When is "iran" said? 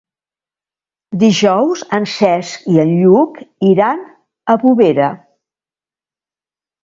3.71-4.01